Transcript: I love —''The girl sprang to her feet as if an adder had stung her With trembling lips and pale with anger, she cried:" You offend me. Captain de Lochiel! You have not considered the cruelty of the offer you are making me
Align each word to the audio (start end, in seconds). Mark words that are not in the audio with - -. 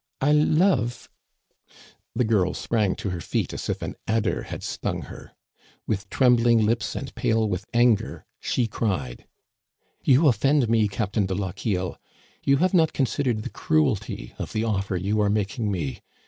I 0.19 0.31
love 0.31 1.11
—''The 2.15 2.23
girl 2.23 2.55
sprang 2.55 2.95
to 2.95 3.11
her 3.11 3.21
feet 3.21 3.53
as 3.53 3.69
if 3.69 3.83
an 3.83 3.93
adder 4.07 4.41
had 4.41 4.63
stung 4.63 5.03
her 5.03 5.35
With 5.85 6.09
trembling 6.09 6.65
lips 6.65 6.95
and 6.95 7.13
pale 7.13 7.47
with 7.47 7.67
anger, 7.71 8.25
she 8.39 8.65
cried:" 8.65 9.27
You 10.03 10.27
offend 10.27 10.67
me. 10.67 10.87
Captain 10.87 11.27
de 11.27 11.35
Lochiel! 11.35 11.97
You 12.43 12.57
have 12.57 12.73
not 12.73 12.93
considered 12.93 13.43
the 13.43 13.51
cruelty 13.51 14.33
of 14.39 14.53
the 14.53 14.63
offer 14.63 14.95
you 14.95 15.21
are 15.21 15.29
making 15.29 15.69
me 15.71 16.01